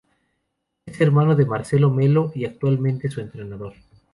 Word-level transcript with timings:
Es 0.87 0.99
hermano 0.99 1.35
de 1.35 1.45
Marcelo 1.45 1.91
Melo 1.91 2.31
y 2.33 2.45
actualmente 2.45 3.07
su 3.11 3.21
entrenador. 3.21 3.73